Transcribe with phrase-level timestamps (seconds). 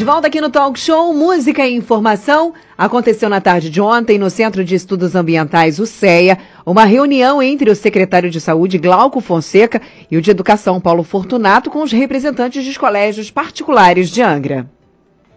[0.00, 2.54] De volta aqui no Talk Show, música e informação.
[2.78, 7.70] Aconteceu na tarde de ontem, no Centro de Estudos Ambientais, o CEA, uma reunião entre
[7.70, 9.78] o secretário de Saúde, Glauco Fonseca,
[10.10, 14.70] e o de Educação, Paulo Fortunato, com os representantes dos colégios particulares de Angra.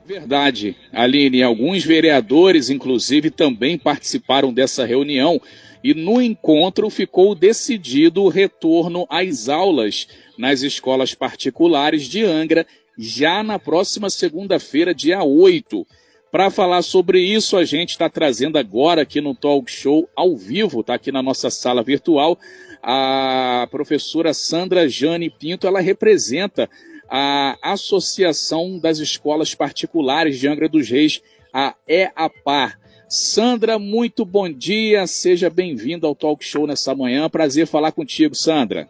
[0.06, 1.44] Verdade, Aline.
[1.44, 5.42] Alguns vereadores, inclusive, também participaram dessa reunião
[5.84, 10.08] e no encontro ficou decidido o retorno às aulas
[10.38, 12.66] nas escolas particulares de Angra
[12.98, 15.86] já na próxima segunda-feira, dia 8.
[16.32, 20.82] Para falar sobre isso, a gente está trazendo agora aqui no Talk Show ao vivo,
[20.82, 22.40] está aqui na nossa sala virtual,
[22.82, 26.68] a professora Sandra Jane Pinto, ela representa
[27.08, 31.22] a Associação das Escolas Particulares de Angra dos Reis,
[31.54, 32.80] a EAPAR.
[33.08, 38.90] Sandra, muito bom dia, seja bem-vinda ao Talk Show nessa manhã, prazer falar contigo, Sandra.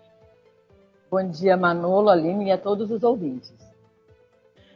[1.12, 3.62] Bom dia, Manolo, Aline e a todos os ouvintes.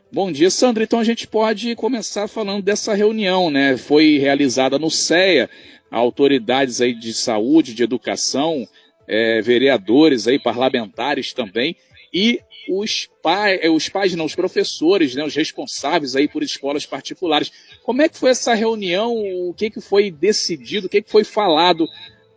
[0.10, 0.86] Bom dia, Sandra.
[0.86, 3.76] Então a gente pode começar falando dessa reunião, né?
[3.76, 5.50] Foi realizada no CEA,
[5.92, 8.66] autoridades aí de saúde, de educação,
[9.06, 11.76] é, vereadores aí, parlamentares também,
[12.14, 16.86] e os, pai, é, os pais, não, os professores, né, os responsáveis aí por escolas
[16.86, 17.52] particulares.
[17.84, 19.14] Como é que foi essa reunião?
[19.14, 20.88] O que, que foi decidido?
[20.88, 21.86] O que, que foi falado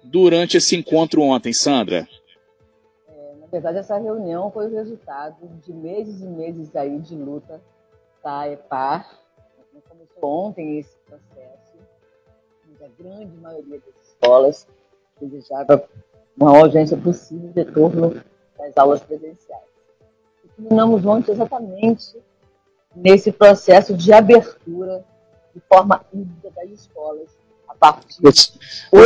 [0.02, 2.08] durante esse encontro ontem, Sandra?
[3.50, 7.60] Verdade, essa reunião foi o resultado de meses e meses aí de luta
[8.22, 9.18] da EPAR.
[9.88, 11.72] Começou ontem esse processo,
[12.68, 14.66] mas a grande maioria das escolas
[15.20, 15.88] desejava
[16.36, 18.22] uma urgência possível de retorno
[18.56, 19.64] das aulas presenciais.
[20.44, 22.16] E terminamos ontem exatamente
[22.94, 25.04] nesse processo de abertura
[25.54, 27.39] de forma híbrida das escolas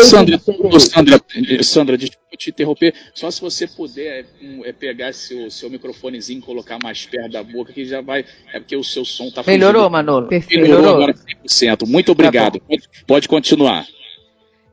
[0.04, 1.20] Sandra, ô, Sandra,
[1.62, 4.26] Sandra, desculpa te interromper, só se você puder
[4.64, 8.24] é, pegar seu, seu microfonezinho e colocar mais perto da boca, que já vai.
[8.52, 10.26] É porque o seu som está Melhorou, Manolo.
[10.26, 10.62] Perfeito.
[10.62, 11.86] Melhorou agora 100%.
[11.86, 12.58] Muito obrigado.
[12.58, 13.86] Tá pode, pode continuar.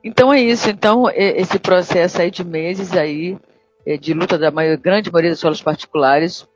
[0.04, 0.70] Então é isso.
[0.70, 3.38] Então, esse processo aí de meses aí,
[3.86, 6.48] é, de luta da maior, grande maioria das escolas particulares,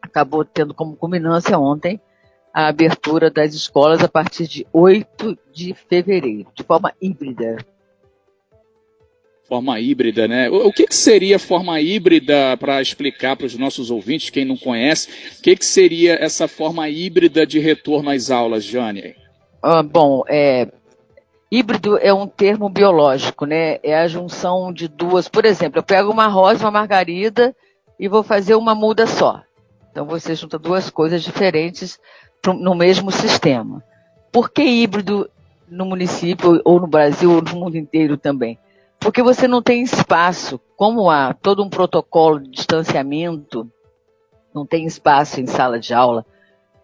[0.00, 2.00] acabou tendo como culminância ontem
[2.54, 7.56] a abertura das escolas a partir de 8 de fevereiro, de forma híbrida.
[9.48, 10.48] Forma híbrida, né?
[10.48, 15.08] O que, que seria forma híbrida para explicar para os nossos ouvintes, quem não conhece,
[15.38, 19.16] o que, que seria essa forma híbrida de retorno às aulas, Jane?
[19.60, 20.68] Ah, bom, é,
[21.50, 23.78] híbrido é um termo biológico, né?
[23.82, 25.28] É a junção de duas.
[25.28, 27.54] Por exemplo, eu pego uma rosa, uma margarida
[27.98, 29.42] e vou fazer uma muda só.
[29.90, 32.00] Então você junta duas coisas diferentes
[32.52, 33.82] no mesmo sistema.
[34.32, 35.30] Por que híbrido
[35.68, 38.58] no município ou no Brasil ou no mundo inteiro também?
[38.98, 43.70] Porque você não tem espaço, como há todo um protocolo de distanciamento,
[44.54, 46.24] não tem espaço em sala de aula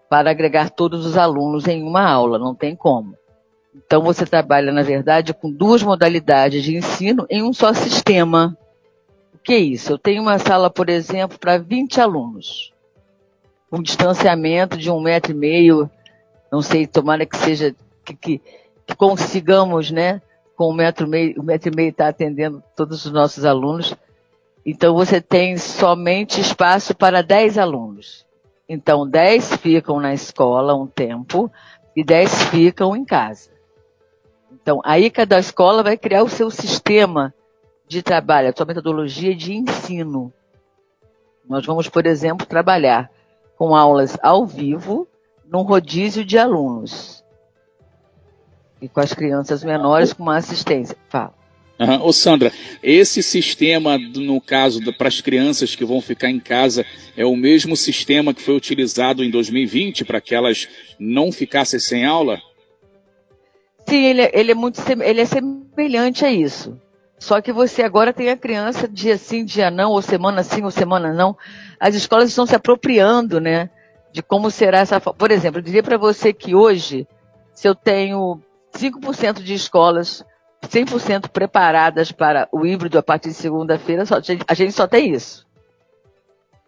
[0.09, 3.15] para agregar todos os alunos em uma aula, não tem como.
[3.75, 8.57] Então você trabalha, na verdade, com duas modalidades de ensino em um só sistema.
[9.35, 9.93] O que é isso?
[9.93, 12.73] Eu tenho uma sala, por exemplo, para 20 alunos
[13.71, 15.91] um distanciamento de um metro e meio,
[16.51, 18.43] não sei, tomara que seja, que, que,
[18.87, 20.21] que consigamos, né,
[20.57, 23.95] com um metro e meio, um metro e meio está atendendo todos os nossos alunos.
[24.67, 28.27] Então você tem somente espaço para 10 alunos.
[28.69, 31.51] Então 10 ficam na escola um tempo
[31.97, 33.51] e 10 ficam em casa.
[34.53, 37.33] Então aí cada escola vai criar o seu sistema
[37.89, 40.33] de trabalho, a sua metodologia de ensino.
[41.49, 43.11] Nós vamos, por exemplo, trabalhar
[43.61, 45.07] com aulas ao vivo,
[45.47, 47.23] num rodízio de alunos.
[48.81, 50.97] E com as crianças menores com uma assistência.
[51.11, 51.35] Fala.
[51.79, 52.07] Uhum.
[52.07, 52.51] Ô Sandra,
[52.83, 57.77] esse sistema, no caso para as crianças que vão ficar em casa, é o mesmo
[57.77, 60.67] sistema que foi utilizado em 2020 para que elas
[60.99, 62.41] não ficassem sem aula?
[63.87, 66.81] Sim, ele, é, ele, é muito ele é semelhante a isso.
[67.21, 70.71] Só que você agora tem a criança dia sim, dia não, ou semana sim, ou
[70.71, 71.37] semana não.
[71.79, 73.69] As escolas estão se apropriando, né?
[74.11, 74.99] De como será essa.
[74.99, 77.07] Por exemplo, eu diria para você que hoje,
[77.55, 78.41] se eu tenho
[78.73, 80.25] 5% de escolas
[80.67, 84.03] 100% preparadas para o híbrido a partir de segunda-feira,
[84.49, 85.47] a gente só tem isso.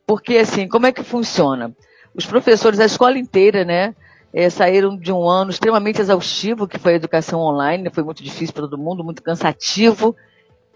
[0.07, 1.75] Porque, assim, como é que funciona?
[2.15, 3.95] Os professores, a escola inteira, né,
[4.35, 8.53] é, saíram de um ano extremamente exaustivo, que foi a educação online, foi muito difícil
[8.53, 10.15] para todo mundo, muito cansativo,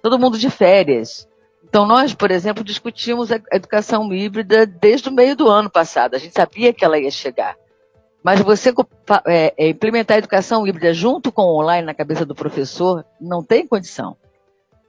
[0.07, 1.29] todo mundo de férias.
[1.65, 6.15] Então, nós, por exemplo, discutimos a educação híbrida desde o meio do ano passado.
[6.15, 7.57] A gente sabia que ela ia chegar.
[8.23, 8.73] Mas você
[9.27, 13.43] é, é, implementar a educação híbrida junto com o online na cabeça do professor não
[13.43, 14.17] tem condição.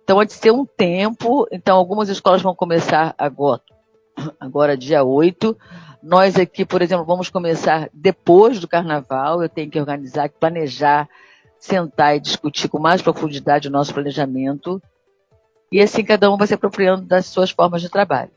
[0.03, 3.61] Então, antes de ter um tempo, então algumas escolas vão começar agora,
[4.39, 5.57] agora dia 8,
[6.03, 11.09] Nós aqui, por exemplo, vamos começar depois do carnaval, eu tenho que organizar, planejar,
[11.59, 14.79] sentar e discutir com mais profundidade o nosso planejamento.
[15.71, 18.31] E assim cada um vai se apropriando das suas formas de trabalho.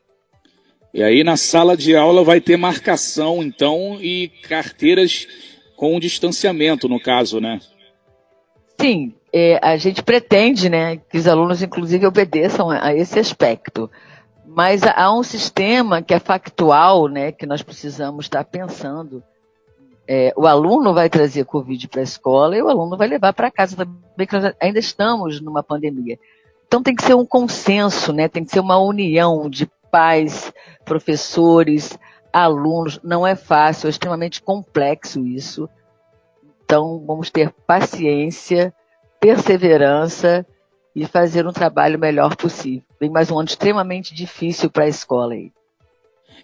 [0.92, 5.26] E aí na sala de aula vai ter marcação, então, e carteiras
[5.76, 7.60] com distanciamento, no caso, né?
[8.80, 13.90] Sim, é, a gente pretende, né, que os alunos, inclusive, obedeçam a, a esse aspecto.
[14.44, 19.22] Mas há, há um sistema que é factual, né, que nós precisamos estar pensando.
[20.08, 23.50] É, o aluno vai trazer Covid para a escola e o aluno vai levar para
[23.50, 26.18] casa também, que nós ainda estamos numa pandemia.
[26.70, 28.28] Então tem que ser um consenso, né?
[28.28, 30.52] Tem que ser uma união de pais,
[30.84, 31.98] professores,
[32.32, 33.00] alunos.
[33.02, 35.68] Não é fácil, é extremamente complexo isso.
[36.64, 38.72] Então, vamos ter paciência,
[39.18, 40.46] perseverança
[40.94, 42.84] e fazer um trabalho melhor possível.
[43.00, 45.50] Vem mais um ano extremamente difícil para a escola aí.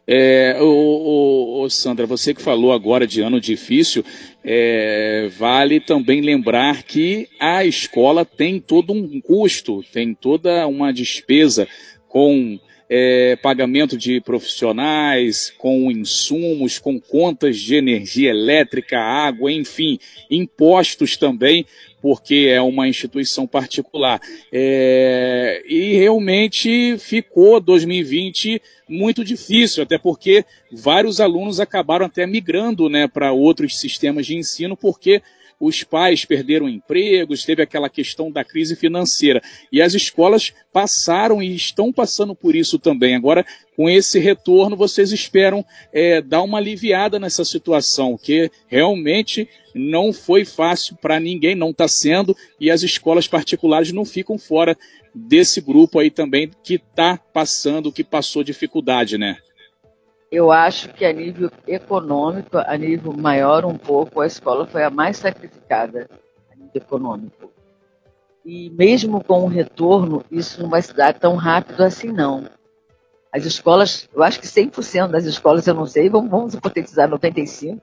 [0.08, 4.04] É, o, Sandra, você que falou agora de ano difícil,
[4.44, 11.66] é, vale também lembrar que a escola tem todo um custo, tem toda uma despesa
[12.16, 12.58] com
[12.88, 19.98] é, pagamento de profissionais, com insumos, com contas de energia elétrica, água, enfim,
[20.30, 21.66] impostos também,
[22.00, 24.18] porque é uma instituição particular.
[24.50, 30.42] É, e realmente ficou 2020 muito difícil, até porque
[30.72, 35.20] vários alunos acabaram até migrando né, para outros sistemas de ensino, porque
[35.58, 39.42] os pais perderam empregos, teve aquela questão da crise financeira.
[39.72, 43.14] E as escolas passaram e estão passando por isso também.
[43.14, 43.44] Agora,
[43.74, 50.44] com esse retorno, vocês esperam é, dar uma aliviada nessa situação, que realmente não foi
[50.44, 54.76] fácil para ninguém, não está sendo, e as escolas particulares não ficam fora
[55.14, 59.38] desse grupo aí também que está passando, que passou dificuldade, né?
[60.36, 64.90] Eu acho que a nível econômico, a nível maior um pouco, a escola foi a
[64.90, 66.10] mais sacrificada
[66.52, 67.50] a nível econômico.
[68.44, 72.50] E mesmo com o retorno, isso não vai se dar tão rápido assim, não.
[73.32, 77.80] As escolas, eu acho que 100% das escolas, eu não sei, vamos, vamos hipotetizar 95%,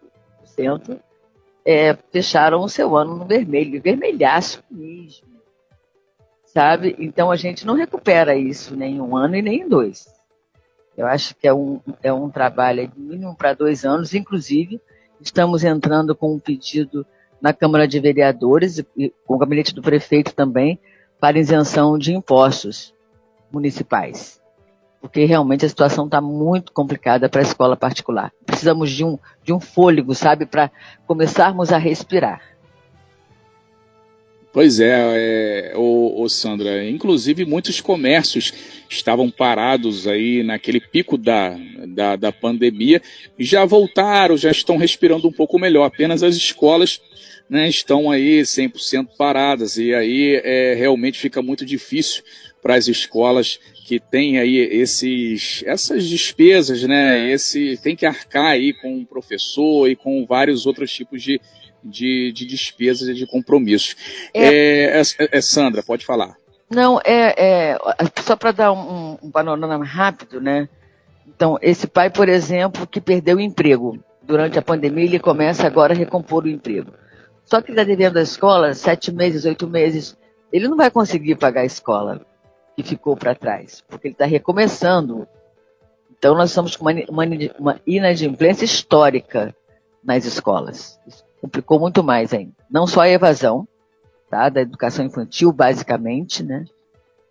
[1.66, 5.28] é, fecharam o seu ano no vermelho, vermelhaço mesmo.
[6.46, 6.96] Sabe?
[7.00, 10.06] Então a gente não recupera isso nem em um ano e nem em dois.
[10.98, 14.80] Eu acho que é um, é um trabalho de mínimo para dois anos, inclusive
[15.19, 17.06] estamos entrando com um pedido
[17.42, 20.80] na Câmara de Vereadores e com o gabinete do prefeito também
[21.19, 22.94] para isenção de impostos
[23.51, 24.42] municipais.
[25.01, 28.31] Porque realmente a situação está muito complicada para a escola particular.
[28.45, 30.72] Precisamos de um, de um fôlego, sabe, para
[31.06, 32.42] começarmos a respirar.
[34.54, 36.88] Pois é, é o, o, Sandra.
[36.88, 38.54] Inclusive, muitos comércios
[38.88, 41.58] estavam parados aí naquele pico da,
[41.88, 43.02] da, da pandemia
[43.40, 45.86] já voltaram, já estão respirando um pouco melhor.
[45.86, 47.02] Apenas as escolas
[47.50, 52.24] né, estão aí 100% paradas e aí é, realmente fica muito difícil
[52.63, 57.30] para as escolas que têm aí esses, essas despesas, né?
[57.30, 61.42] Esse tem que arcar aí com o professor e com vários outros tipos de,
[61.83, 63.98] de, de despesas e de compromissos.
[64.33, 64.45] É...
[64.45, 66.38] É, é, é, Sandra, pode falar.
[66.69, 67.77] Não, é, é
[68.21, 70.69] só para dar um, um, panorama rápido, né?
[71.27, 75.94] Então, esse pai, por exemplo, que perdeu o emprego durante a pandemia, ele começa agora
[75.94, 76.94] a recompor o emprego.
[77.44, 80.18] Só que ele está devendo a escola sete meses, oito meses.
[80.52, 82.26] Ele não vai conseguir pagar a escola
[82.75, 85.27] que ficou para trás, porque ele está recomeçando.
[86.18, 87.25] Então, nós estamos com uma,
[87.59, 89.56] uma, inadimplência histórica
[90.03, 90.99] nas escolas.
[91.06, 92.53] Isso complicou muito mais ainda.
[92.69, 93.68] Não só a evasão,
[94.30, 96.65] tá, da educação infantil, basicamente, né,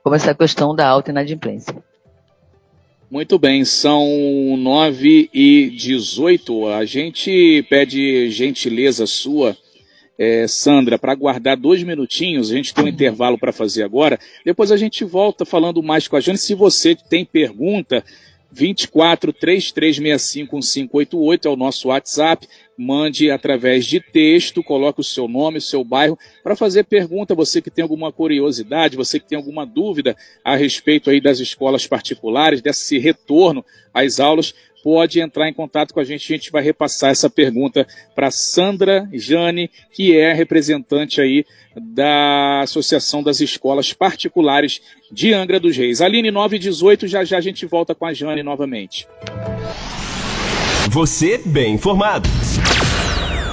[0.03, 1.83] como essa questão da alta inadimplência.
[3.11, 4.07] Muito bem, são
[4.57, 6.69] 9 e 18.
[6.69, 9.55] A gente pede gentileza sua,
[10.19, 12.51] é, Sandra, para guardar dois minutinhos.
[12.51, 14.19] A gente tem um intervalo para fazer agora.
[14.45, 16.39] Depois a gente volta falando mais com a gente.
[16.39, 18.05] Se você tem pergunta,
[18.53, 22.47] 24 3365 1588 é o nosso WhatsApp.
[22.77, 27.35] Mande através de texto, coloque o seu nome, o seu bairro, para fazer pergunta.
[27.35, 31.87] Você que tem alguma curiosidade, você que tem alguma dúvida a respeito aí das escolas
[31.87, 36.33] particulares, desse retorno às aulas, pode entrar em contato com a gente.
[36.33, 41.45] A gente vai repassar essa pergunta para Sandra Jane, que é representante aí
[41.77, 46.01] da Associação das Escolas Particulares de Angra dos Reis.
[46.01, 49.07] Aline 918, já já a gente volta com a Jane novamente.
[50.91, 52.29] Você bem informado.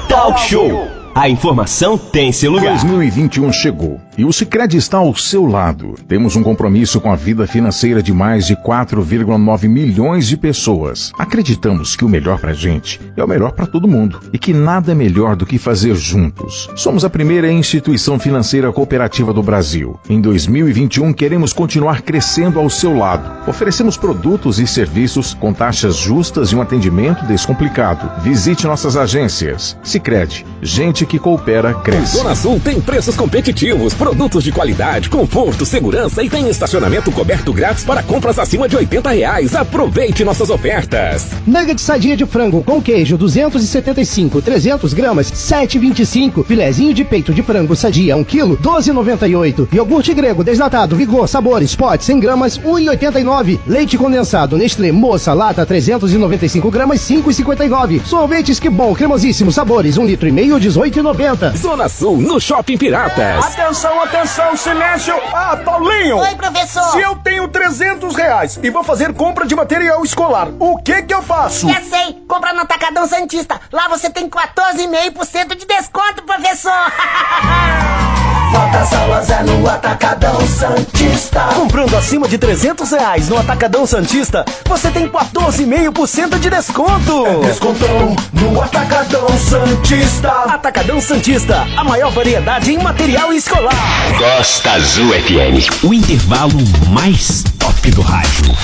[0.07, 0.98] Talk Show.
[1.19, 2.79] A informação tem seu lugar.
[2.79, 5.95] 2021 chegou e o Sicredi está ao seu lado.
[6.07, 11.11] Temos um compromisso com a vida financeira de mais de 4,9 milhões de pessoas.
[11.19, 14.93] Acreditamos que o melhor pra gente é o melhor para todo mundo e que nada
[14.93, 16.69] é melhor do que fazer juntos.
[16.73, 19.99] Somos a primeira instituição financeira cooperativa do Brasil.
[20.09, 23.49] Em 2021 queremos continuar crescendo ao seu lado.
[23.49, 28.21] Oferecemos produtos e serviços com taxas justas e um atendimento descomplicado.
[28.21, 29.77] Visite nossas agências.
[29.83, 32.17] Sicredi, gente que coopera cresce.
[32.17, 37.83] Zona Sul tem preços competitivos, produtos de qualidade, conforto, segurança e tem estacionamento coberto grátis
[37.83, 39.55] para compras acima de 80 reais.
[39.55, 41.27] Aproveite nossas ofertas.
[41.47, 46.45] Nugget sadia de frango com queijo 275, 300 gramas, 7,25.
[46.45, 49.73] Filezinho de peito de frango sadia 1 kg, 12,98.
[49.73, 53.59] Iogurte grego desnatado, vigor, sabores, pote 100 gramas, 1,89.
[53.65, 58.05] Leite condensado Nestlé Moça lata 395 gramas, 5,59.
[58.05, 61.55] Sorvetes que bom, cremosíssimo, sabores 1 litro e meio, 18,90.
[61.57, 63.45] Zona Sul, no Shopping Piratas.
[63.45, 65.15] Atenção, atenção, silêncio!
[65.33, 66.17] Ah, Paulinho!
[66.17, 66.91] Oi, professor!
[66.91, 71.13] Se eu tenho 300 reais e vou fazer compra de material escolar, o que que
[71.13, 71.69] eu faço?
[71.69, 72.13] Já sei!
[72.27, 73.59] Compra no Atacadão Santista.
[73.71, 76.71] Lá você tem 14,5% de desconto, professor!
[78.51, 81.41] Volta às aulas é no Atacadão Santista.
[81.53, 87.27] Comprando acima de 300 reais no Atacadão Santista, você tem 14,5% de desconto.
[87.27, 90.29] É descontão no Atacadão Santista.
[90.29, 93.73] Atacadão Santista, a maior variedade em material escolar.
[94.17, 96.57] Costa Azul FM, o intervalo
[96.89, 98.55] mais top do rádio.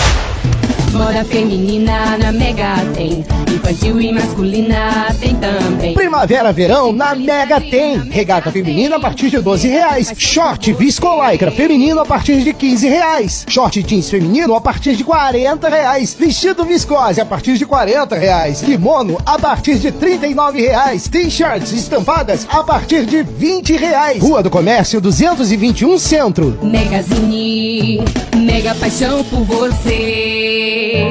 [0.92, 3.24] Moda feminina na Mega tem.
[3.54, 5.94] Infantil e masculina tem também.
[5.94, 7.98] Primavera, verão na Mega tem.
[8.10, 10.14] Regata feminina a partir de 12 reais.
[10.18, 13.46] Short viscolaicra feminino a partir de 15 reais.
[13.50, 16.16] Short jeans feminino a partir de 40 reais.
[16.18, 18.62] Vestido viscose a partir de 40 reais.
[18.62, 21.10] Kimono a partir de 39 reais.
[21.10, 24.24] T-shirts estampadas a partir de 20 reais.
[24.24, 26.58] Rua do Comércio 221 Centro.
[26.64, 28.02] Megazine,
[28.34, 28.95] mega paixão
[29.30, 31.04] por você.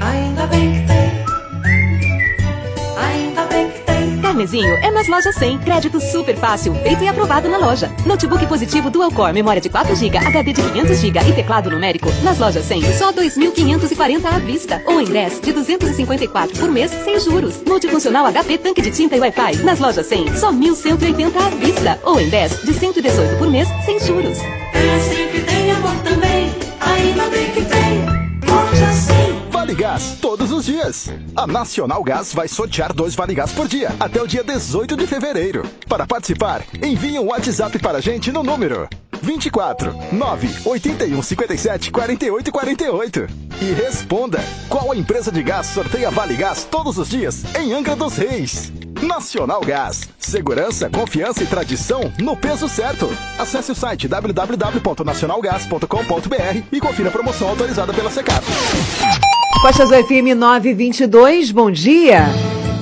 [0.00, 1.24] Ainda bem que tem.
[2.96, 4.20] Ainda bem que tem.
[4.20, 5.58] Carnezinho é nas lojas 100.
[5.58, 7.90] Crédito super fácil, feito e aprovado na loja.
[8.06, 12.12] Notebook positivo Dual Core, memória de 4 GB, HD de 500 GB e teclado numérico.
[12.22, 14.80] Nas lojas 100, só 2.540 à vista.
[14.86, 17.60] Ou em 10 de 254 por mês, sem juros.
[17.66, 19.64] Multifuncional HP, tanque de tinta e Wi-Fi.
[19.64, 21.98] Nas lojas 100, só 1.180 à vista.
[22.04, 24.38] Ou em 10 de 118 por mês, sem juros.
[24.38, 25.51] É sempre
[29.72, 31.08] Vale Gás, todos os dias.
[31.34, 35.06] A Nacional Gás vai sortear dois Vale Gás por dia, até o dia 18 de
[35.06, 35.62] fevereiro.
[35.88, 38.86] Para participar, envie um WhatsApp para a gente no número
[39.22, 43.26] 24 9 81 57 48 48
[43.62, 47.96] e responda qual a empresa de gás sorteia Vale Gás todos os dias em Angra
[47.96, 48.70] dos Reis.
[49.00, 53.08] Nacional Gás, segurança, confiança e tradição no peso certo.
[53.38, 58.44] Acesse o site www.nacionalgas.com.br e confira a promoção autorizada pela Secap.
[59.60, 62.24] Costa Azul FM 922, bom dia.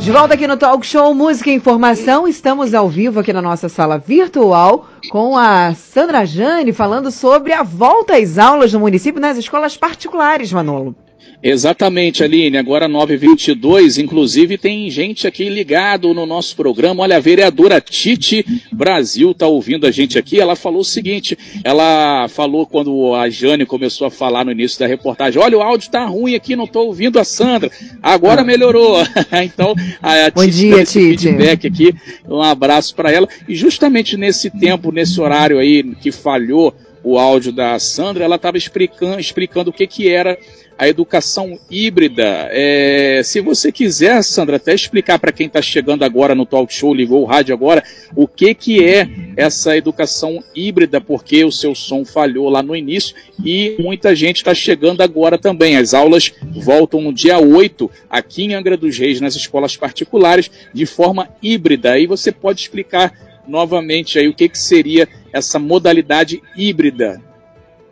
[0.01, 3.69] De volta aqui no Talk Show Música e Informação, estamos ao vivo aqui na nossa
[3.69, 9.37] sala virtual com a Sandra Jane falando sobre a volta às aulas no município nas
[9.37, 10.95] escolas particulares, Manolo.
[11.43, 12.59] Exatamente, Aline.
[12.59, 17.03] Agora 9h22, inclusive tem gente aqui ligado no nosso programa.
[17.03, 20.39] Olha, a vereadora Titi Brasil está ouvindo a gente aqui.
[20.39, 24.87] Ela falou o seguinte: ela falou quando a Jane começou a falar no início da
[24.87, 27.71] reportagem: olha, o áudio está ruim aqui, não estou ouvindo a Sandra.
[28.03, 28.99] Agora melhorou.
[29.43, 31.17] então, a, a Bom Titi dia, Titi.
[31.17, 31.95] feedback aqui.
[32.29, 33.27] Um abraço para ela.
[33.49, 38.57] E justamente nesse tempo, nesse horário aí que falhou o áudio da Sandra, ela estava
[38.57, 40.39] explicando, explicando o que, que era
[40.81, 42.49] a educação híbrida.
[42.51, 46.95] É, se você quiser, Sandra, até explicar para quem está chegando agora no talk show,
[46.95, 47.85] ligou o rádio agora,
[48.17, 53.15] o que, que é essa educação híbrida, porque o seu som falhou lá no início
[53.45, 55.77] e muita gente está chegando agora também.
[55.77, 60.87] As aulas voltam no dia 8, aqui em Angra dos Reis, nas escolas particulares, de
[60.87, 61.93] forma híbrida.
[61.93, 63.13] Aí você pode explicar
[63.51, 67.21] novamente aí o que, que seria essa modalidade híbrida.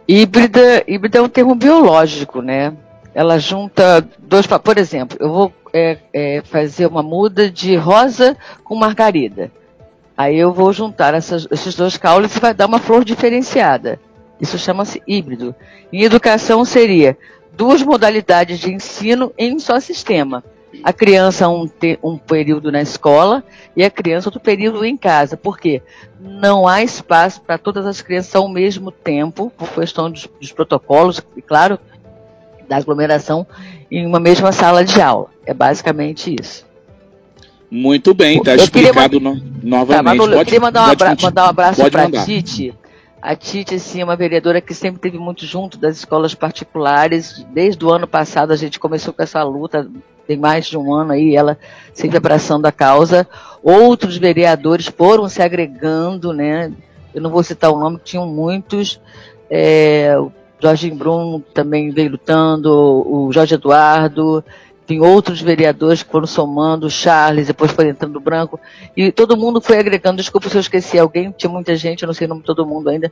[0.06, 2.72] Híbrida, híbrida é um termo biológico, né?
[3.14, 8.74] Ela junta dois, por exemplo, eu vou é, é, fazer uma muda de rosa com
[8.74, 9.50] margarida.
[10.16, 14.00] Aí eu vou juntar essas- esses dois caules e vai dar uma flor diferenciada.
[14.40, 15.54] Isso chama-se híbrido.
[15.92, 17.16] Em educação seria
[17.52, 20.42] duas modalidades de ensino em um só sistema.
[20.82, 23.42] A criança um, te- um período na escola
[23.74, 25.36] e a criança outro período em casa.
[25.36, 25.82] Por quê?
[26.20, 31.22] Não há espaço para todas as crianças ao mesmo tempo, por questão dos, dos protocolos,
[31.36, 31.78] e claro,
[32.68, 33.46] da aglomeração
[33.90, 35.28] em uma mesma sala de aula.
[35.46, 36.66] É basicamente isso.
[37.70, 39.96] Muito bem, está Eu queria explicado no, Novamente.
[39.96, 42.24] Tá, Manolo, eu pode, queria mandar um, pode abra mandar um abraço pode para a.
[42.24, 42.74] Tite.
[43.20, 47.44] A Tite, assim, é uma vereadora que sempre teve muito junto das escolas particulares.
[47.52, 49.90] Desde o ano passado a gente começou com essa luta,
[50.28, 51.58] tem mais de um ano aí, ela
[51.94, 53.26] sempre abraçando a causa.
[53.62, 56.70] Outros vereadores foram se agregando, né?
[57.14, 59.00] Eu não vou citar o nome, tinham muitos.
[59.50, 60.30] É, o
[60.60, 64.44] Jorge Brum também veio lutando, o Jorge Eduardo,
[64.86, 68.60] tem outros vereadores que foram somando, o Charles, depois foi entrando o Branco,
[68.96, 70.18] e todo mundo foi agregando.
[70.18, 72.66] Desculpa se eu esqueci alguém, tinha muita gente, eu não sei o nome de todo
[72.66, 73.10] mundo ainda,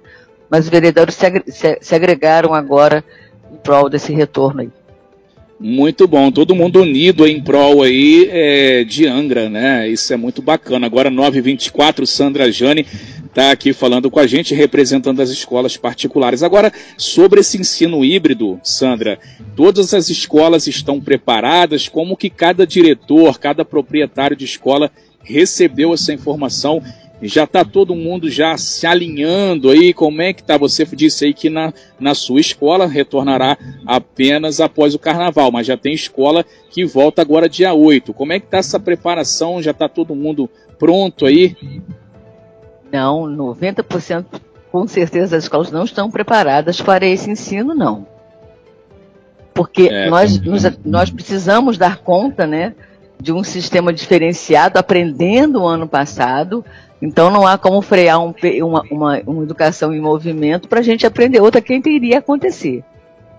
[0.51, 3.03] mas os vereadores se, agre- se- se agregaram agora
[3.51, 4.71] em prol desse retorno aí.
[5.59, 9.89] Muito bom, todo mundo unido em prol aí é, de Angra, né?
[9.89, 10.87] Isso é muito bacana.
[10.87, 12.87] Agora 924, Sandra Jane
[13.25, 16.43] está aqui falando com a gente, representando as escolas particulares.
[16.43, 19.19] Agora, sobre esse ensino híbrido, Sandra,
[19.55, 21.89] todas as escolas estão preparadas?
[21.89, 24.91] Como que cada diretor, cada proprietário de escola
[25.23, 26.83] recebeu essa informação?
[27.23, 29.95] Já está todo mundo já se alinhando aí?
[29.95, 30.59] Como é que tá?
[30.59, 33.57] Você disse aí que na, na sua escola retornará
[33.87, 38.13] apenas após o carnaval, mas já tem escola que volta agora dia 8.
[38.13, 39.63] Como é que tá essa preparação?
[39.63, 41.57] Já está todo mundo pronto aí?
[42.93, 44.27] Não, 90%
[44.71, 48.07] com certeza as escolas não estão preparadas para esse ensino, não.
[49.55, 52.75] Porque É, nós, nos- nós precisamos dar conta, né,
[53.19, 56.63] de um sistema diferenciado, aprendendo o ano passado.
[57.01, 58.35] Então não há como frear um
[58.65, 62.83] uma, uma, uma educação em movimento para a gente aprender outra que iria acontecer.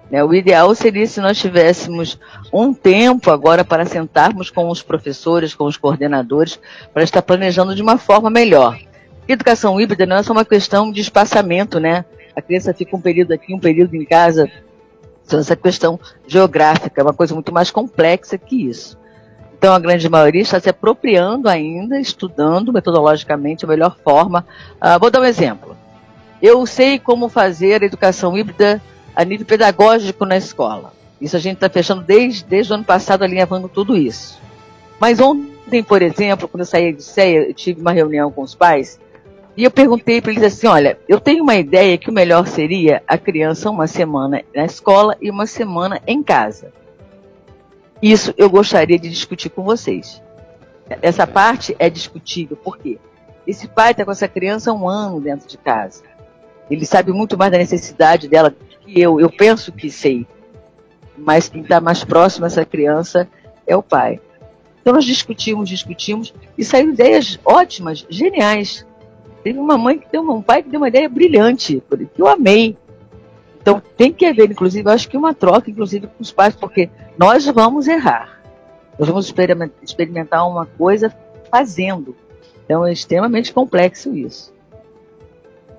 [0.10, 2.18] Né, o ideal seria se nós tivéssemos
[2.54, 6.60] um tempo agora para sentarmos com os professores, com os coordenadores,
[6.94, 8.80] para estar planejando de uma forma melhor.
[9.28, 12.06] Educação híbrida não é só uma questão de espaçamento, né?
[12.34, 14.50] A criança fica um período aqui, um período em casa.
[15.26, 18.98] Então, essa questão geográfica é uma coisa muito mais complexa que isso.
[19.58, 24.46] Então, a grande maioria está se apropriando ainda, estudando metodologicamente a melhor forma.
[24.80, 25.76] Ah, vou dar um exemplo.
[26.42, 28.82] Eu sei como fazer a educação híbrida
[29.16, 30.94] a nível pedagógico na escola.
[31.20, 34.40] Isso a gente está fechando desde, desde o ano passado, alinhavando tudo isso.
[35.00, 38.54] Mas ontem, por exemplo, quando eu saí de CEA, eu tive uma reunião com os
[38.54, 39.00] pais
[39.58, 43.02] e eu perguntei para eles assim: olha, eu tenho uma ideia que o melhor seria
[43.08, 46.72] a criança uma semana na escola e uma semana em casa.
[48.02, 50.22] Isso eu gostaria de discutir com vocês.
[51.02, 52.98] Essa parte é discutível, por quê?
[53.46, 56.04] Esse pai está com essa criança há um ano dentro de casa.
[56.70, 59.20] Ele sabe muito mais da necessidade dela do que eu.
[59.20, 60.28] Eu penso que sei.
[61.18, 63.28] Mas quem está mais próximo a essa criança
[63.66, 64.20] é o pai.
[64.82, 68.86] Então nós discutimos, discutimos e saíram ideias ótimas, geniais.
[69.44, 71.82] Teve uma mãe que deu um pai que deu uma ideia brilhante,
[72.14, 72.78] que eu amei.
[73.68, 77.46] Então tem que haver, inclusive, acho que uma troca, inclusive, com os pais, porque nós
[77.48, 78.42] vamos errar.
[78.98, 81.14] Nós vamos experiment- experimentar uma coisa
[81.52, 82.16] fazendo.
[82.64, 84.54] Então é extremamente complexo isso.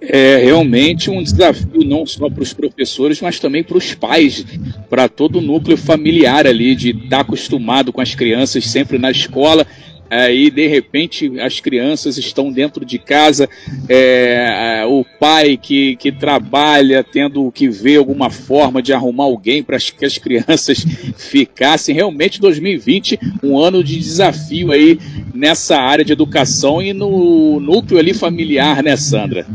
[0.02, 4.44] É realmente um desafio não só para os professores, mas também para os pais,
[4.90, 9.66] para todo o núcleo familiar ali, de estar acostumado com as crianças sempre na escola.
[10.10, 13.48] Aí, de repente, as crianças estão dentro de casa,
[13.88, 19.78] é, o pai que, que trabalha tendo que ver alguma forma de arrumar alguém para
[19.78, 20.84] que as crianças
[21.16, 21.94] ficassem.
[21.94, 24.98] Realmente, 2020, um ano de desafio aí
[25.34, 29.46] nessa área de educação e no núcleo ali familiar, né, Sandra?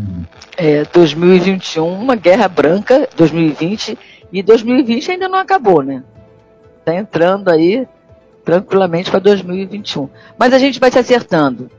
[0.55, 3.97] É, 2021, uma guerra branca, 2020,
[4.31, 6.03] e 2020 ainda não acabou, né?
[6.79, 7.87] Está entrando aí
[8.43, 10.09] tranquilamente para 2021.
[10.37, 11.69] Mas a gente vai se acertando.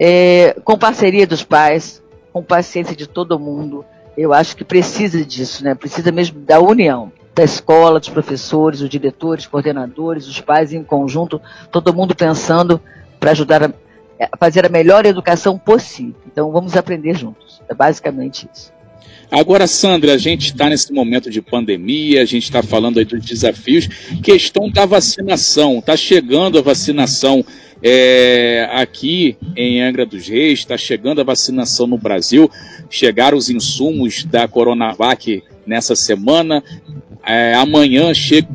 [0.00, 2.02] É, com parceria dos pais,
[2.32, 3.84] com paciência de todo mundo.
[4.16, 5.74] Eu acho que precisa disso, né?
[5.74, 11.40] Precisa mesmo da união da escola, dos professores, os diretores, coordenadores, os pais em conjunto,
[11.70, 12.80] todo mundo pensando
[13.20, 13.72] para ajudar a,
[14.36, 16.16] fazer a melhor educação possível.
[16.26, 17.62] Então vamos aprender juntos.
[17.68, 18.72] É basicamente isso.
[19.30, 23.24] Agora, Sandra, a gente está nesse momento de pandemia, a gente está falando aí dos
[23.24, 23.86] desafios,
[24.22, 25.78] questão da vacinação.
[25.78, 27.44] Está chegando a vacinação
[27.82, 32.50] é, aqui em Angra dos Reis, está chegando a vacinação no Brasil,
[32.88, 36.64] chegaram os insumos da Coronavac nessa semana,
[37.24, 38.48] é, amanhã chega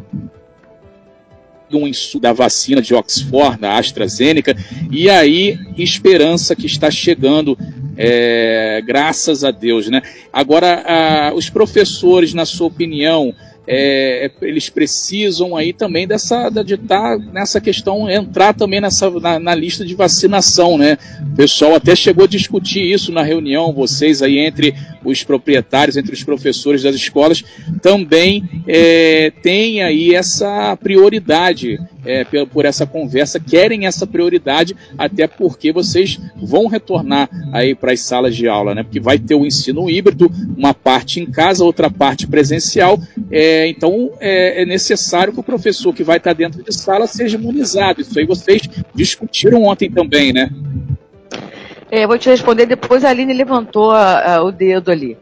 [1.76, 4.56] um insumo da vacina de Oxford, da AstraZeneca,
[4.92, 7.58] e aí esperança que está chegando,
[7.98, 10.02] é, graças a Deus, né?
[10.32, 13.34] Agora, ah, os professores, na sua opinião,
[13.66, 19.40] é, eles precisam aí também dessa de estar tá nessa questão entrar também nessa na,
[19.40, 20.98] na, lista de vacinação, né?
[21.32, 24.74] O pessoal até chegou a discutir isso na reunião, vocês aí entre
[25.04, 27.44] os proprietários, entre os professores das escolas,
[27.82, 35.28] também é, tem aí essa prioridade é, por, por essa conversa, querem essa prioridade, até
[35.28, 38.84] porque vocês vão retornar aí para as salas de aula, né?
[38.84, 43.00] Porque vai ter o ensino híbrido, uma parte em casa, outra parte presencial.
[43.32, 47.38] É, então é, é, necessário que o professor que vai estar dentro de sala seja
[47.38, 48.02] imunizado.
[48.02, 48.62] Isso aí vocês
[48.94, 50.50] discutiram ontem também, né?
[51.92, 53.04] É, eu vou te responder depois.
[53.04, 55.18] A Aline levantou a, a, o dedo ali.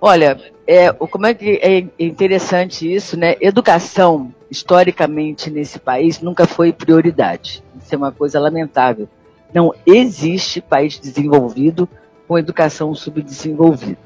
[0.00, 3.36] Olha, é, como é que é interessante isso, né?
[3.40, 7.62] Educação, historicamente, nesse país, nunca foi prioridade.
[7.80, 9.08] Isso é uma coisa lamentável.
[9.54, 11.88] Não existe país desenvolvido
[12.26, 13.98] com educação subdesenvolvida.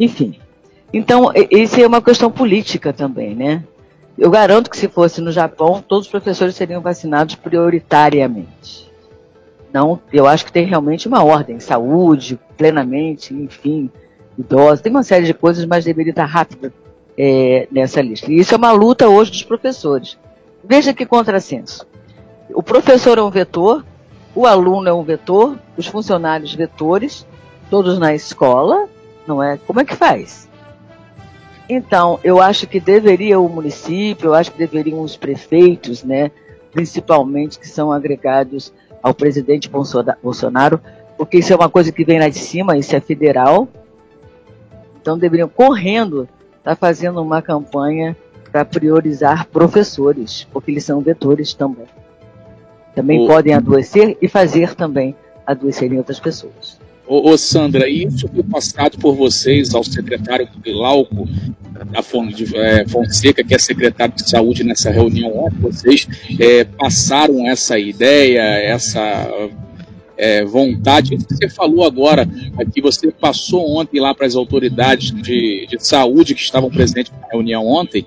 [0.00, 0.38] Enfim.
[0.92, 3.62] Então, isso é uma questão política também, né?
[4.16, 8.90] Eu garanto que se fosse no Japão, todos os professores seriam vacinados prioritariamente.
[9.72, 13.90] Não, eu acho que tem realmente uma ordem, saúde, plenamente, enfim,
[14.38, 16.72] idosos, tem uma série de coisas, mas deveria estar rápida
[17.18, 18.32] é, nessa lista.
[18.32, 20.18] E isso é uma luta hoje dos professores.
[20.64, 21.86] Veja que contrassenso.
[22.54, 23.84] O professor é um vetor,
[24.34, 27.26] o aluno é um vetor, os funcionários vetores,
[27.68, 28.88] todos na escola,
[29.26, 29.58] não é?
[29.66, 30.45] Como é que faz?
[31.68, 36.30] Então, eu acho que deveria o município, eu acho que deveriam os prefeitos, né,
[36.72, 39.68] principalmente que são agregados ao presidente
[40.22, 40.80] Bolsonaro,
[41.16, 43.68] porque isso é uma coisa que vem lá de cima, isso é federal,
[45.00, 48.16] então deveriam correndo estar tá fazendo uma campanha
[48.52, 51.86] para priorizar professores, porque eles são vetores também.
[52.94, 53.26] Também o...
[53.26, 55.14] podem adoecer e fazer também
[55.46, 56.75] adoecerem outras pessoas.
[57.06, 61.28] Ô, ô, Sandra, isso foi passado por vocês ao secretário Glauco
[61.84, 62.00] da
[62.58, 66.08] é, Fonseca, que é secretário de saúde nessa reunião ontem, vocês
[66.40, 69.50] é, passaram essa ideia, essa
[70.16, 71.16] é, vontade.
[71.16, 72.26] Você falou agora
[72.72, 77.28] que você passou ontem lá para as autoridades de, de saúde que estavam presentes na
[77.28, 78.04] reunião ontem.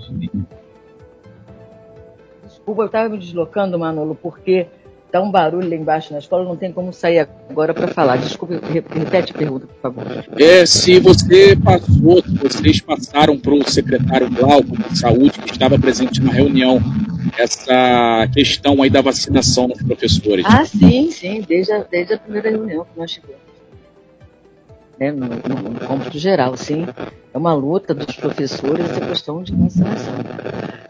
[2.46, 4.68] Desculpa, eu estava me deslocando, Manolo, porque
[5.12, 8.18] tá um barulho lá embaixo na escola, não tem como sair agora para falar.
[8.18, 10.26] Desculpa, repete a pergunta, por favor.
[10.38, 15.80] É, se você passou, se vocês passaram para o secretário Glauco de Saúde, que estava
[15.80, 16.80] presente na reunião,
[17.38, 20.46] essa questão aí da vacinação dos professores.
[20.48, 23.50] Ah, sim, sim, desde a, desde a primeira reunião que nós tivemos.
[25.00, 26.86] Né, no, no, no cômputo geral, sim.
[27.34, 30.14] É uma luta dos professores essa questão de vacinação.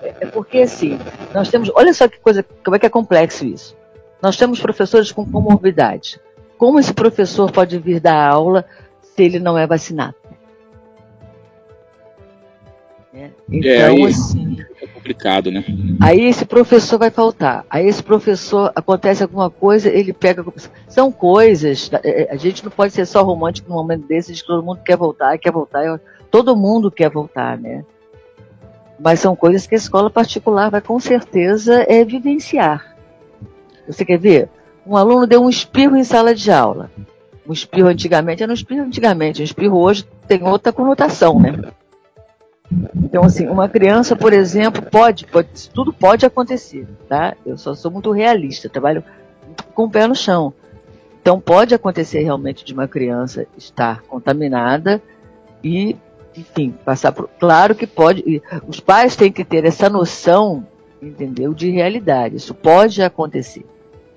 [0.02, 0.98] É, é porque, assim,
[1.34, 1.70] nós temos.
[1.76, 3.78] Olha só que coisa, como é que é complexo isso.
[4.22, 6.20] Nós temos professores com comorbidade.
[6.58, 8.66] Como esse professor pode vir dar aula
[9.02, 10.16] se ele não é vacinado?
[13.14, 15.66] É, então, é, aí, assim, é complicado, né?
[16.00, 17.66] Aí esse professor vai faltar.
[17.70, 20.46] Aí esse professor acontece alguma coisa, ele pega.
[20.88, 21.90] São coisas.
[22.04, 24.64] É, é, a gente não pode ser só romântico num momento desse de que todo
[24.64, 26.00] mundo quer voltar, quer voltar.
[26.30, 27.84] Todo mundo quer voltar, né?
[29.00, 32.96] Mas são coisas que a escola particular vai com certeza é, vivenciar.
[33.90, 34.50] Você quer ver?
[34.86, 36.92] Um aluno deu um espirro em sala de aula.
[37.48, 39.42] Um espirro antigamente era um espirro antigamente.
[39.42, 41.56] Um espirro hoje tem outra conotação, né?
[42.96, 47.36] Então, assim, uma criança, por exemplo, pode, pode, tudo pode acontecer, tá?
[47.44, 49.04] Eu só sou muito realista, trabalho
[49.74, 50.54] com o pé no chão.
[51.20, 55.02] Então, pode acontecer realmente de uma criança estar contaminada
[55.64, 55.98] e,
[56.38, 57.28] enfim, passar por.
[57.40, 58.42] Claro que pode.
[58.68, 60.66] Os pais têm que ter essa noção,
[61.02, 62.36] entendeu, de realidade.
[62.36, 63.66] Isso pode acontecer.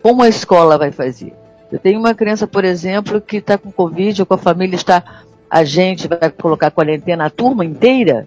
[0.02, 1.32] Como a escola vai fazer?
[1.70, 5.22] Eu tenho uma criança, por exemplo, que está com Covid ou com a família está.
[5.48, 8.26] A gente vai colocar quarentena a turma inteira?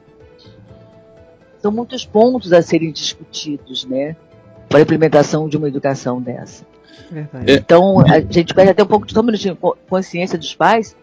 [1.60, 4.16] São muitos pontos a serem discutidos, né?
[4.70, 6.66] Para a implementação de uma educação dessa.
[7.12, 7.52] Verdade.
[7.52, 9.14] Então, a gente perde até um pouco de
[9.90, 10.96] consciência dos pais.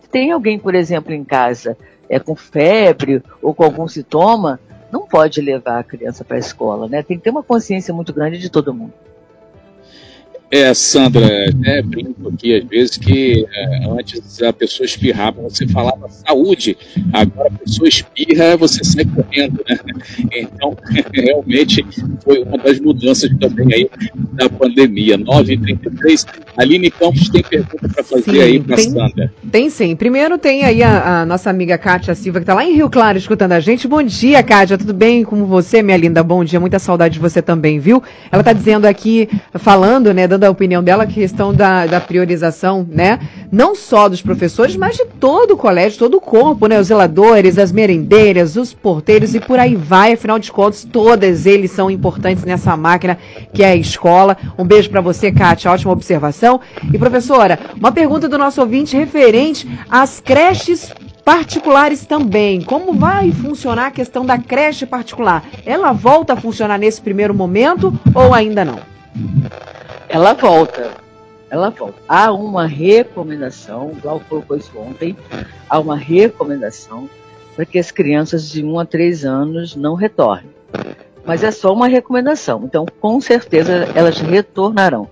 [0.00, 1.76] Se tem alguém, por exemplo, em casa
[2.08, 4.60] é, com febre ou com algum sintoma,
[4.90, 7.02] não pode levar a criança para a escola, né?
[7.02, 8.92] Tem que ter uma consciência muito grande de todo mundo.
[10.50, 11.26] É, Sandra,
[11.64, 16.76] é, brinco aqui às vezes que é, antes a pessoa espirrava, você falava saúde,
[17.12, 19.78] agora a pessoa espirra, você sai correndo, né?
[20.32, 20.74] Então,
[21.12, 21.84] realmente
[22.24, 23.90] foi uma das mudanças também aí
[24.32, 25.18] da pandemia.
[25.18, 29.32] 9h33, Aline Campos tem pergunta para fazer sim, aí para Sandra.
[29.52, 29.94] Tem sim.
[29.94, 33.18] Primeiro tem aí a, a nossa amiga Kátia Silva, que está lá em Rio Claro
[33.18, 33.86] escutando a gente.
[33.86, 36.22] Bom dia, Kátia, tudo bem com você, minha linda?
[36.22, 38.02] Bom dia, muita saudade de você também, viu?
[38.32, 42.00] Ela está dizendo aqui, falando, né, dando perguntando a opinião dela, a questão da, da
[42.00, 43.18] priorização, né?
[43.50, 46.78] Não só dos professores, mas de todo o colégio, todo o corpo, né?
[46.78, 50.12] Os zeladores, as merendeiras, os porteiros e por aí vai.
[50.12, 53.18] Afinal de contas, todas eles são importantes nessa máquina
[53.52, 54.36] que é a escola.
[54.56, 55.70] Um beijo para você, Kátia.
[55.70, 56.60] Ótima observação.
[56.92, 60.92] E professora, uma pergunta do nosso ouvinte referente às creches
[61.24, 62.62] particulares também.
[62.62, 65.44] Como vai funcionar a questão da creche particular?
[65.66, 68.78] Ela volta a funcionar nesse primeiro momento ou ainda não?
[70.08, 70.92] Ela volta.
[71.50, 71.98] Ela volta.
[72.08, 75.16] Há uma recomendação, o Glauco colocou isso ontem,
[75.68, 77.08] há uma recomendação
[77.54, 80.50] para que as crianças de 1 a 3 anos não retornem.
[81.24, 82.62] Mas é só uma recomendação.
[82.64, 85.08] Então, com certeza, elas retornarão.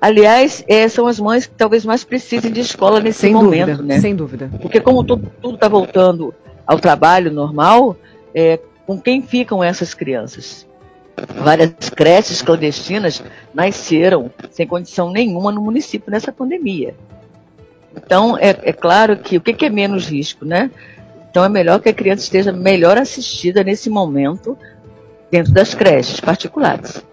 [0.00, 3.82] Aliás, é, são as mães que talvez mais precisem de escola nesse Sem momento, dúvida,
[3.82, 4.00] né?
[4.00, 4.50] sem dúvida.
[4.60, 6.34] Porque como tudo está voltando
[6.66, 7.96] ao trabalho normal,
[8.34, 10.66] é, com quem ficam essas crianças?
[11.42, 13.22] Várias creches clandestinas
[13.52, 16.94] nasceram sem condição nenhuma no município nessa pandemia.
[17.96, 20.70] Então, é, é claro que o que, que é menos risco, né?
[21.30, 24.56] Então, é melhor que a criança esteja melhor assistida nesse momento
[25.30, 27.04] dentro das creches particulares.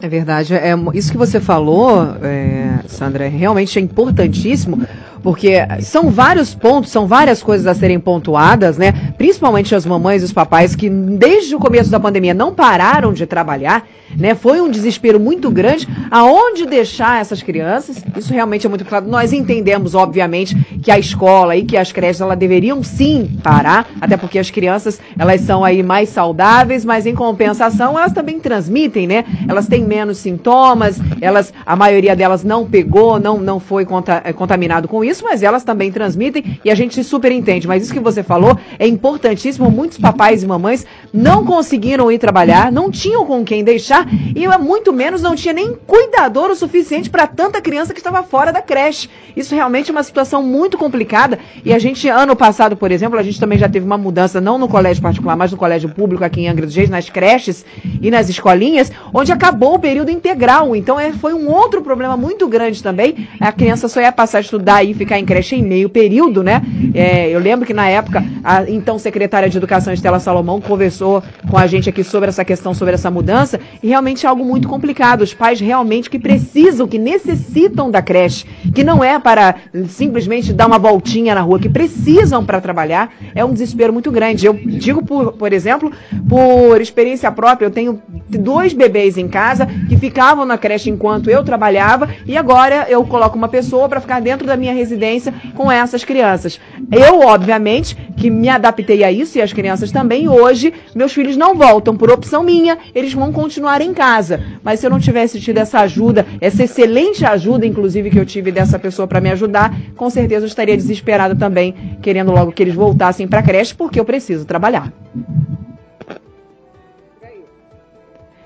[0.00, 0.54] É verdade.
[0.54, 1.90] É, isso que você falou,
[2.22, 4.86] é, Sandra, realmente é importantíssimo,
[5.26, 8.92] porque são vários pontos, são várias coisas a serem pontuadas, né?
[9.18, 13.26] Principalmente as mamães e os papais que desde o começo da pandemia não pararam de
[13.26, 13.84] trabalhar,
[14.16, 14.36] né?
[14.36, 15.88] Foi um desespero muito grande.
[16.12, 18.04] Aonde deixar essas crianças?
[18.16, 19.08] Isso realmente é muito claro.
[19.08, 20.56] Nós entendemos, obviamente,
[20.86, 25.00] que a escola e que as creches elas deveriam sim parar, até porque as crianças
[25.18, 29.24] elas são aí mais saudáveis, mas em compensação elas também transmitem, né?
[29.48, 34.32] Elas têm menos sintomas, elas a maioria delas não pegou, não não foi conta, é,
[34.32, 37.66] contaminado com isso, mas elas também transmitem e a gente super entende.
[37.66, 39.68] Mas isso que você falou é importantíssimo.
[39.68, 44.56] Muitos papais e mamães não conseguiram ir trabalhar, não tinham com quem deixar e é
[44.56, 48.62] muito menos não tinha nem cuidador o suficiente para tanta criança que estava fora da
[48.62, 49.10] creche.
[49.36, 53.22] Isso realmente é uma situação muito complicada e a gente ano passado, por exemplo, a
[53.22, 56.42] gente também já teve uma mudança não no colégio particular, mas no colégio público aqui
[56.42, 57.64] em Angra dos Reis, nas creches
[58.00, 60.74] e nas escolinhas, onde acabou o período integral.
[60.76, 63.28] Então é, foi um outro problema muito grande também.
[63.40, 66.62] A criança só ia passar a estudar e ficar em creche em meio período, né?
[66.94, 71.56] É, eu lembro que na época a então secretária de Educação Estela Salomão conversou com
[71.58, 75.22] a gente aqui sobre essa questão, sobre essa mudança e realmente é algo muito complicado.
[75.22, 79.54] Os pais realmente que precisam, que necessitam da creche, que não é para
[79.88, 84.46] simplesmente dar uma voltinha na rua, que precisam para trabalhar, é um desespero muito grande.
[84.46, 85.90] Eu digo, por, por exemplo,
[86.28, 91.44] por experiência própria, eu tenho dois bebês em casa que ficavam na creche enquanto eu
[91.44, 96.04] trabalhava e agora eu coloco uma pessoa para ficar dentro da minha residência com essas
[96.04, 96.60] crianças.
[96.90, 101.54] Eu, obviamente, que me adaptei a isso e as crianças também, hoje meus filhos não
[101.54, 104.40] voltam por opção minha, eles vão continuar em casa.
[104.62, 108.50] Mas se eu não tivesse tido essa ajuda, essa excelente ajuda, inclusive, que eu tive
[108.56, 112.74] dessa pessoa para me ajudar, com certeza eu estaria desesperada também, querendo logo que eles
[112.74, 114.90] voltassem para a creche, porque eu preciso trabalhar.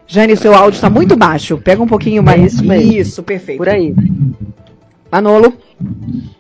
[0.09, 1.59] Jane, seu áudio está muito baixo.
[1.59, 2.55] Pega um pouquinho mais.
[2.55, 2.93] isso mesmo.
[2.93, 3.59] Isso, perfeito.
[3.59, 3.95] Por aí.
[5.11, 5.55] Manolo.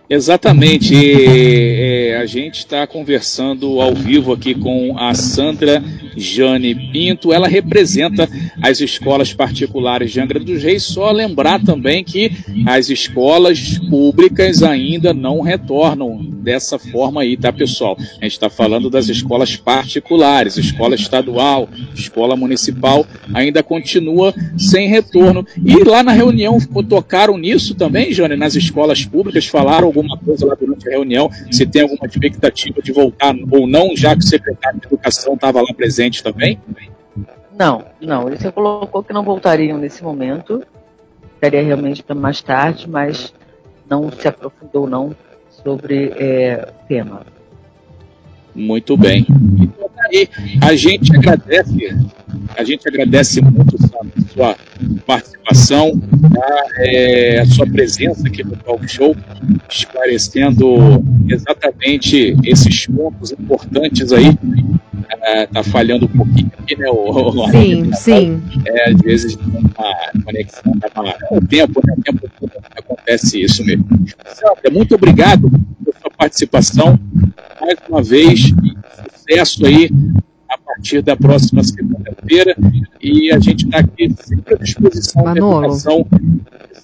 [0.08, 0.92] Exatamente.
[0.92, 5.82] É, a gente está conversando ao vivo aqui com a Sandra
[6.16, 7.32] Jane Pinto.
[7.32, 8.28] Ela representa
[8.60, 10.82] as escolas particulares de Angra dos Reis.
[10.82, 12.32] Só lembrar também que
[12.66, 17.96] as escolas públicas ainda não retornam dessa forma aí, tá, pessoal?
[17.98, 25.46] A gente está falando das escolas particulares, escola estadual, escola municipal, ainda continua sem retorno.
[25.64, 30.54] E lá na reunião tocaram nisso também, Jane, nas escolas públicas, falaram alguma coisa lá
[30.54, 34.80] durante a reunião, se tem alguma expectativa de voltar ou não, já que o secretário
[34.80, 36.58] de Educação estava lá presente também?
[37.58, 38.26] Não, não.
[38.26, 40.62] Ele só colocou que não voltariam nesse momento.
[41.34, 43.34] Estaria realmente para mais tarde, mas
[43.88, 45.14] não se aprofundou não
[45.62, 47.26] sobre é, o tema.
[48.54, 49.26] Muito bem.
[49.28, 50.28] Então, tá aí,
[50.62, 51.96] a gente agradece,
[52.56, 54.56] a gente agradece muito a sua
[55.06, 56.00] participação,
[56.32, 56.64] tá?
[56.78, 59.16] É, a sua presença aqui no Talk Show,
[59.68, 64.36] esclarecendo exatamente esses pontos importantes aí.
[65.22, 66.88] É, tá falhando um pouquinho aqui, né?
[66.88, 68.42] O, o Sim, sim.
[68.64, 69.38] É, às vezes
[69.76, 71.06] a conexão tá mal.
[71.08, 71.94] É o tempo, né?
[71.98, 72.30] O tempo
[72.76, 73.86] acontece isso mesmo.
[74.26, 76.98] Sandra, muito obrigado pela sua participação.
[77.60, 78.52] Mais uma vez,
[79.30, 79.90] sucesso aí
[80.80, 82.56] partir da próxima segunda-feira.
[83.00, 85.66] E a gente está aqui sempre à disposição da Manolo.
[85.66, 86.06] educação.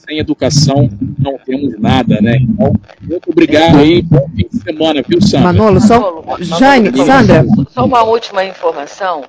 [0.07, 2.37] Sem educação não temos nada, né?
[2.41, 4.03] Então, muito obrigado aí.
[4.03, 5.53] Bom fim de semana, viu, Sandra?
[5.53, 6.23] Manolo, só.
[6.41, 7.45] Jane, Sandra.
[7.71, 9.25] Só uma última informação.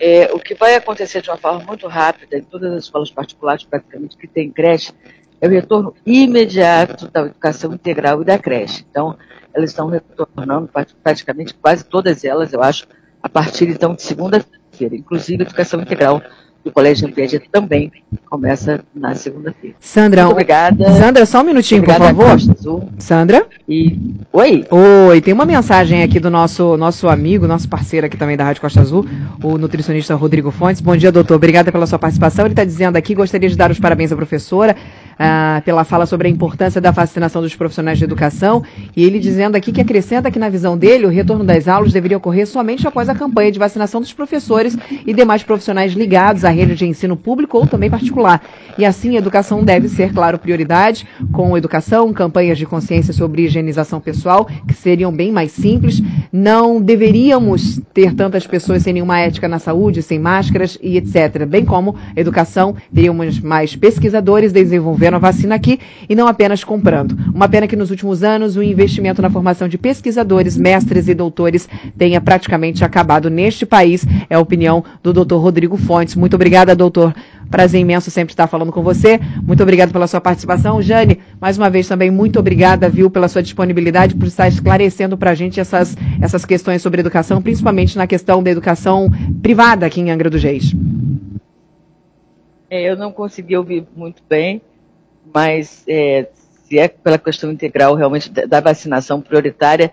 [0.00, 3.64] É, o que vai acontecer de uma forma muito rápida em todas as escolas particulares,
[3.64, 4.92] praticamente, que tem creche,
[5.40, 8.84] é o retorno imediato da educação integral e da creche.
[8.90, 9.16] Então,
[9.52, 10.70] elas estão retornando
[11.02, 12.86] praticamente quase todas elas, eu acho,
[13.26, 16.22] a partir então de segunda-feira, inclusive a educação integral
[16.64, 17.92] do Colégio Ampiede também
[18.28, 19.76] começa na segunda-feira.
[19.80, 20.92] Sandra, Muito obrigada.
[20.92, 22.52] Sandra, só um minutinho, Obrigada, por favor.
[22.58, 22.88] Azul.
[22.98, 23.46] Sandra?
[23.68, 23.98] E
[24.32, 24.64] oi.
[24.70, 28.62] Oi, tem uma mensagem aqui do nosso nosso amigo, nosso parceiro aqui também da Rádio
[28.62, 29.04] Costa Azul,
[29.42, 30.80] o nutricionista Rodrigo Fontes.
[30.80, 31.34] Bom dia, doutor.
[31.34, 32.44] Obrigada pela sua participação.
[32.44, 34.76] Ele está dizendo aqui, gostaria de dar os parabéns à professora
[35.18, 38.62] ah, pela fala sobre a importância da vacinação dos profissionais de educação.
[38.94, 42.16] E ele dizendo aqui que acrescenta que, na visão dele, o retorno das aulas deveria
[42.16, 44.76] ocorrer somente após a campanha de vacinação dos professores
[45.06, 48.42] e demais profissionais ligados à rede de ensino público ou também particular.
[48.76, 54.00] E assim, a educação deve ser, claro, prioridade, com educação, campanhas de consciência sobre higienização
[54.00, 56.02] pessoal, que seriam bem mais simples.
[56.30, 61.46] Não deveríamos ter tantas pessoas sem nenhuma ética na saúde, sem máscaras e etc.
[61.46, 67.16] Bem como educação, teríamos mais pesquisadores desenvolvendo a vacina aqui e não apenas comprando.
[67.32, 71.68] Uma pena que nos últimos anos o investimento na formação de pesquisadores, mestres e doutores
[71.96, 76.14] tenha praticamente acabado neste país, é a opinião do doutor Rodrigo Fontes.
[76.16, 77.14] Muito obrigada, doutor.
[77.50, 79.20] Prazer imenso sempre estar falando com você.
[79.42, 80.82] Muito obrigado pela sua participação.
[80.82, 85.30] Jane, mais uma vez também muito obrigada, viu, pela sua disponibilidade, por estar esclarecendo para
[85.30, 89.08] a gente essas, essas questões sobre educação, principalmente na questão da educação
[89.42, 90.74] privada aqui em Angra dos Reis.
[92.68, 94.60] É, eu não consegui ouvir muito bem,
[95.34, 96.28] mas é,
[96.68, 99.92] se é pela questão integral realmente da vacinação prioritária,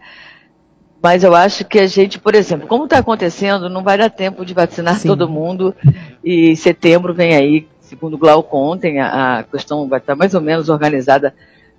[1.01, 4.45] mas eu acho que a gente, por exemplo, como está acontecendo, não vai dar tempo
[4.45, 5.75] de vacinar todo mundo.
[6.23, 10.39] E setembro vem aí, segundo o Glauco ontem, a, a questão vai estar mais ou
[10.39, 11.33] menos organizada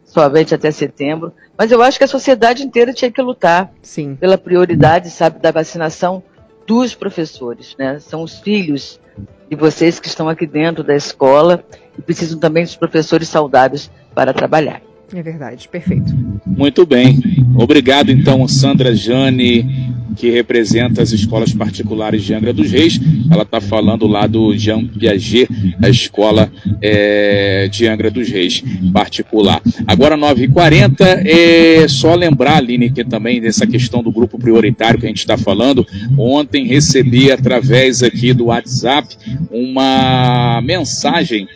[0.04, 4.14] somente até setembro, mas eu acho que a sociedade inteira tinha que lutar Sim.
[4.14, 6.22] pela prioridade, sabe, da vacinação
[6.66, 7.98] dos professores, né?
[7.98, 9.00] São os filhos
[9.48, 11.64] de vocês que estão aqui dentro da escola
[11.98, 14.82] e precisam também dos professores saudáveis para trabalhar.
[15.12, 16.12] É verdade, perfeito.
[16.46, 17.20] Muito bem.
[17.56, 22.98] Obrigado, então, Sandra Jane, que representa as escolas particulares de Angra dos Reis.
[23.30, 25.48] Ela está falando lá do Jean Piaget,
[25.82, 28.62] a escola é, de Angra dos Reis
[28.92, 29.60] particular.
[29.86, 35.08] Agora, 9h40, é só lembrar, Aline, que também dessa questão do grupo prioritário que a
[35.08, 35.86] gente está falando.
[36.16, 39.16] Ontem recebi, através aqui do WhatsApp,
[39.50, 41.46] uma mensagem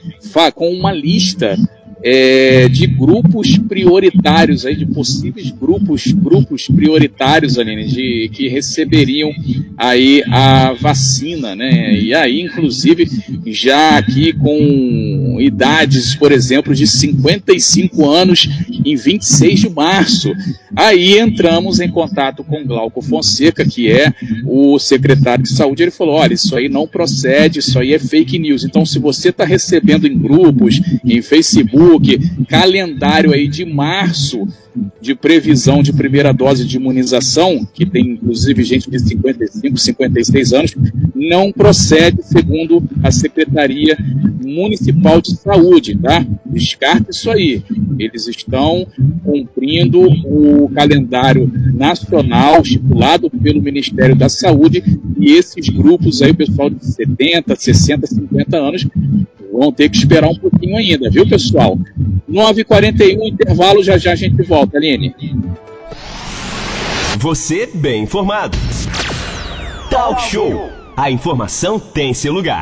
[0.55, 1.57] com uma lista
[2.03, 9.31] é, de grupos prioritários aí, de possíveis grupos, grupos prioritários, Aline, de, que receberiam
[9.77, 11.95] aí a vacina, né?
[11.95, 13.09] E aí, inclusive,
[13.47, 18.49] já aqui com idades, por exemplo, de 55 anos
[18.85, 20.33] em 26 de março.
[20.77, 24.13] Aí entramos em contato com Glauco Fonseca, que é
[24.45, 25.83] o secretário de saúde.
[25.83, 28.65] Ele falou: olha, isso aí não procede, isso aí é fake news.
[28.65, 31.21] Então, se você está recebendo em grupos, em
[31.89, 34.47] Facebook, calendário aí de março
[35.01, 40.75] de previsão de primeira dose de imunização, que tem inclusive gente de 55, 56 anos,
[41.15, 43.97] não procede segundo a Secretaria
[44.45, 46.25] Municipal de Saúde, tá?
[46.47, 47.63] Descarta isso aí.
[47.99, 48.87] Eles estão
[49.25, 54.83] cumprindo o calendário nacional estipulado pelo Ministério da Saúde
[55.19, 58.87] e esses grupos aí, o pessoal de 70, 60, 50 anos,
[59.53, 61.79] vão ter que esperar um pouquinho ainda, viu, pessoal?
[62.31, 65.15] 9h41, intervalo, já já a gente volta, Aline.
[67.19, 68.57] Você bem informado.
[69.91, 70.71] Talk Show.
[70.97, 72.57] A informação tem seu lugar.